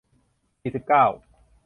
[0.61, 1.05] สี่สิบเก้า